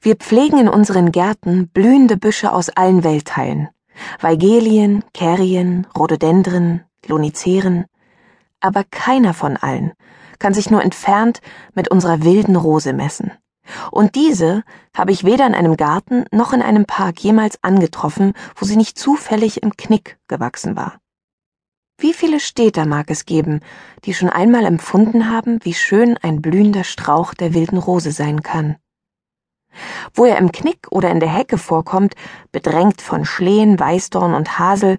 [0.00, 3.68] Wir pflegen in unseren Gärten blühende Büsche aus allen Weltteilen.
[4.20, 7.86] Weigelien, Kerien, Rhododendren, Loniceren.
[8.60, 9.92] Aber keiner von allen
[10.38, 11.40] kann sich nur entfernt
[11.74, 13.32] mit unserer wilden Rose messen.
[13.90, 14.62] Und diese
[14.96, 18.98] habe ich weder in einem Garten noch in einem Park jemals angetroffen, wo sie nicht
[18.98, 21.00] zufällig im Knick gewachsen war.
[21.98, 23.60] Wie viele Städter mag es geben,
[24.04, 28.76] die schon einmal empfunden haben, wie schön ein blühender Strauch der wilden Rose sein kann?
[30.14, 32.14] Wo er im Knick oder in der Hecke vorkommt,
[32.52, 34.96] bedrängt von Schlehen, Weißdorn und Hasel,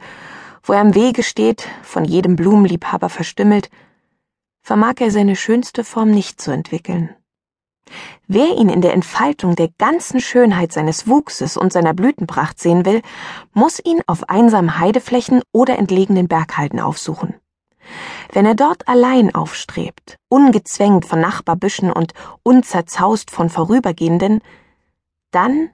[0.63, 3.69] wo er am Wege steht, von jedem Blumenliebhaber verstümmelt,
[4.61, 7.15] vermag er seine schönste Form nicht zu entwickeln.
[8.27, 13.01] Wer ihn in der Entfaltung der ganzen Schönheit seines Wuchses und seiner Blütenpracht sehen will,
[13.53, 17.35] muss ihn auf einsamen Heideflächen oder entlegenen Berghalden aufsuchen.
[18.31, 24.41] Wenn er dort allein aufstrebt, ungezwängt von Nachbarbüschen und unzerzaust von Vorübergehenden,
[25.31, 25.69] dann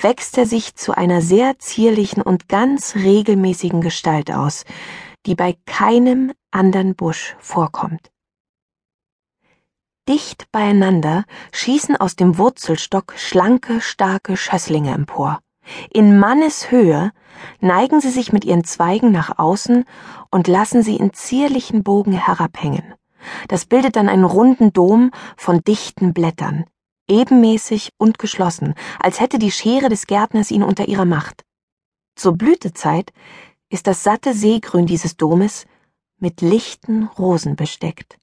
[0.00, 4.64] wächst er sich zu einer sehr zierlichen und ganz regelmäßigen Gestalt aus,
[5.26, 8.10] die bei keinem andern Busch vorkommt.
[10.08, 15.40] Dicht beieinander schießen aus dem Wurzelstock schlanke, starke Schösslinge empor.
[15.90, 17.12] In Manneshöhe
[17.60, 19.84] neigen sie sich mit ihren Zweigen nach außen
[20.30, 22.94] und lassen sie in zierlichen Bogen herabhängen.
[23.48, 26.64] Das bildet dann einen runden Dom von dichten Blättern,
[27.08, 31.44] ebenmäßig und geschlossen, als hätte die Schere des Gärtners ihn unter ihrer Macht.
[32.16, 33.12] Zur Blütezeit
[33.68, 35.66] ist das satte Seegrün dieses Domes
[36.18, 38.19] mit lichten Rosen besteckt.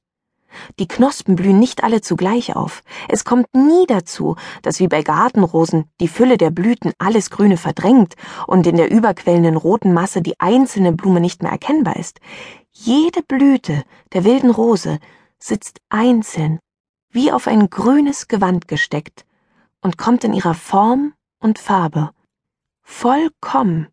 [0.79, 2.83] Die Knospen blühen nicht alle zugleich auf.
[3.09, 8.15] Es kommt nie dazu, dass wie bei Gartenrosen die Fülle der Blüten alles Grüne verdrängt
[8.47, 12.19] und in der überquellenden roten Masse die einzelne Blume nicht mehr erkennbar ist.
[12.71, 14.99] Jede Blüte der wilden Rose
[15.39, 16.59] sitzt einzeln,
[17.11, 19.25] wie auf ein grünes Gewand gesteckt,
[19.81, 22.11] und kommt in ihrer Form und Farbe
[22.83, 23.87] vollkommen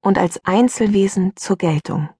[0.00, 2.10] und als Einzelwesen zur Geltung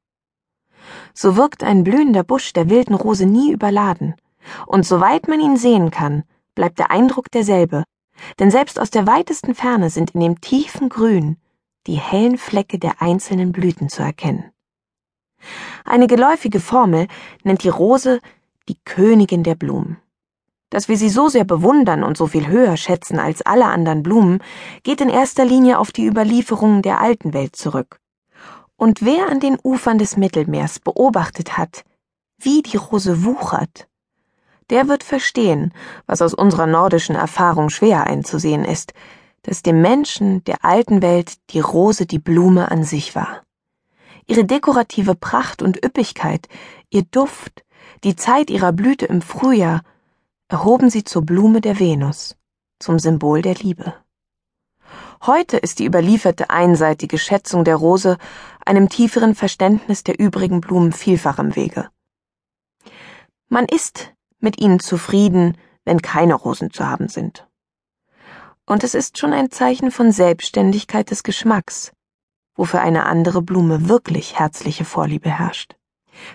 [1.13, 4.15] so wirkt ein blühender Busch der wilden Rose nie überladen,
[4.67, 6.25] und soweit man ihn sehen kann,
[6.55, 7.85] bleibt der Eindruck derselbe,
[8.39, 11.37] denn selbst aus der weitesten Ferne sind in dem tiefen Grün
[11.87, 14.51] die hellen Flecke der einzelnen Blüten zu erkennen.
[15.85, 17.09] Eine geläufige Formel
[17.43, 18.21] nennt die Rose
[18.69, 19.99] die Königin der Blumen.
[20.71, 24.43] Dass wir sie so sehr bewundern und so viel höher schätzen als alle anderen Blumen,
[24.83, 28.01] geht in erster Linie auf die Überlieferungen der alten Welt zurück.
[28.85, 31.87] Und wer an den Ufern des Mittelmeers beobachtet hat,
[32.37, 33.89] wie die Rose wuchert,
[34.69, 35.73] der wird verstehen,
[36.05, 38.93] was aus unserer nordischen Erfahrung schwer einzusehen ist,
[39.41, 43.41] dass dem Menschen der alten Welt die Rose die Blume an sich war.
[44.27, 46.47] Ihre dekorative Pracht und Üppigkeit,
[46.91, 47.65] ihr Duft,
[48.05, 49.81] die Zeit ihrer Blüte im Frühjahr
[50.49, 52.37] erhoben sie zur Blume der Venus,
[52.81, 53.95] zum Symbol der Liebe.
[55.27, 58.19] Heute ist die überlieferte einseitige Schätzung der Rose
[58.67, 61.89] einem tieferen Verständnis der übrigen Blumen vielfach im Wege.
[63.49, 67.47] Man ist mit ihnen zufrieden, wenn keine Rosen zu haben sind.
[68.67, 71.93] Und es ist schon ein Zeichen von Selbstständigkeit des Geschmacks,
[72.55, 75.77] wofür eine andere Blume wirklich herzliche Vorliebe herrscht.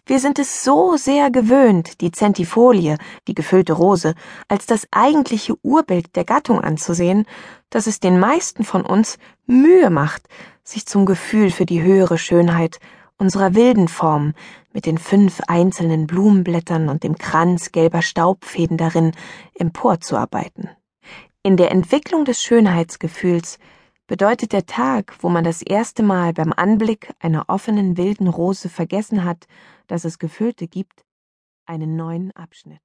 [0.06, 2.98] Wir sind es so sehr gewöhnt, die Zentifolie,
[3.28, 4.16] die gefüllte Rose,
[4.48, 7.26] als das eigentliche Urbild der Gattung anzusehen,
[7.70, 10.28] dass es den meisten von uns Mühe macht,
[10.64, 12.80] sich zum Gefühl für die höhere Schönheit
[13.18, 14.34] unserer wilden Form
[14.74, 19.12] mit den fünf einzelnen Blumenblättern und dem Kranz gelber Staubfäden darin
[19.56, 20.70] emporzuarbeiten.
[21.44, 23.60] In der Entwicklung des Schönheitsgefühls
[24.10, 29.24] bedeutet der Tag, wo man das erste Mal beim Anblick einer offenen wilden Rose vergessen
[29.24, 29.46] hat,
[29.86, 31.06] dass es Gefüllte gibt,
[31.68, 32.82] einen neuen Abschnitt.